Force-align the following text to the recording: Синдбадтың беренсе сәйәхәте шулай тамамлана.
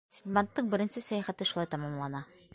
Синдбадтың 0.19 0.71
беренсе 0.71 1.03
сәйәхәте 1.09 1.49
шулай 1.53 1.71
тамамлана. 1.77 2.25